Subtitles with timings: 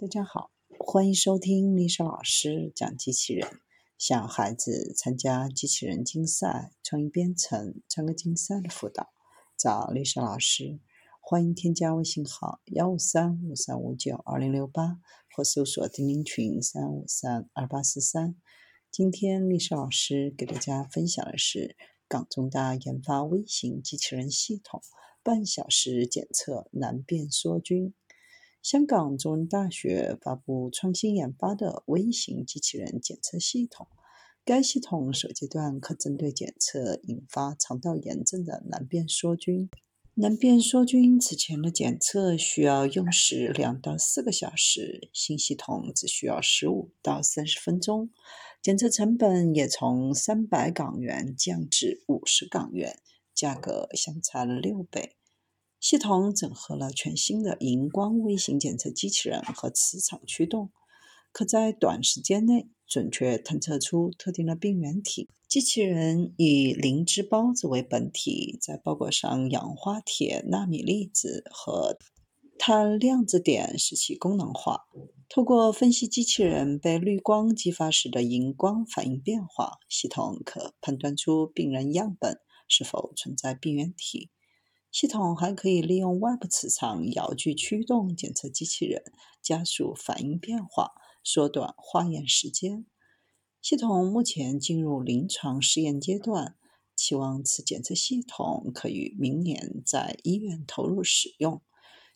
[0.00, 3.46] 大家好，欢迎收听丽莎老师讲机器人。
[3.98, 9.10] 想孩子参加机器人竞赛、创意编程、创客竞赛的辅导，
[9.58, 10.80] 找丽莎老师。
[11.20, 15.00] 欢迎添加微信号幺五三五三五九二零六八，
[15.36, 18.34] 或搜索钉钉群三五三二八四三。
[18.90, 21.76] 今天丽莎老师给大家分享的是
[22.08, 24.80] 港中大研发微型机器人系统，
[25.22, 27.92] 半小时检测难辨梭菌。
[28.62, 33.88] 香港中文大学发布创新研发的微型机器人检测系统。
[34.44, 39.70] 该系统首阶段可针对检测引发肠道炎症的难辨梭菌。
[40.14, 48.10] 难辨梭菌此前的检测需要用时两到四个小时，新系统只需要十五到三十分钟。
[48.60, 52.98] 检测成本也从三百港元降至五十港元，
[53.34, 55.16] 价格相差了六倍。
[55.80, 60.70] 系统整合了全新的荧光微型检测机器人和磁场驱动，
[61.32, 65.28] 可在短时间内准确探测出特定的病原体。
[65.48, 71.96] 机器人以灵芝孢子为本体，在包裹上氧化铁纳米粒子和
[72.58, 74.82] 碳量子点，使其功能化。
[75.28, 84.28] 透过分析机器人被绿光激发时的荧光反应变化，系统可判断出病人样本是否存在病原体。
[84.90, 89.04] 系统还可以利用外部磁场遥距驱动检测机器人，
[89.40, 92.84] 加速反应变化，缩短化验时间。
[93.62, 96.56] 系统目前进入临床试验阶段，
[96.96, 101.62] 期望此检测系统可于明年在医院投入使用。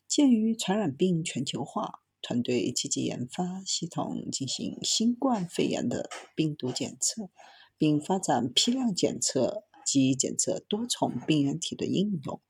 [0.09, 7.31] 鉴于传染病全球化，团队积极研发系统进行新冠肺炎的病毒检测，
[7.79, 12.41] 并发展批量检测及检测多重病原体的应用。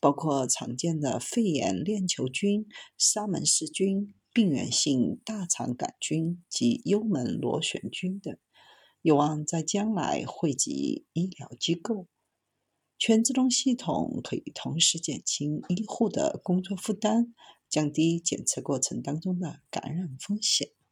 [0.00, 2.66] 包括常见的肺炎链球菌、
[2.98, 8.36] 沙门氏菌、病原性大肠杆菌及幽门螺旋菌等，
[9.02, 12.06] 有望在将来惠及医疗机构。
[12.98, 17.34] 全自动系统可以同时减轻医护的工作负担，
[17.68, 20.75] 降低检测过程当中的感染风险。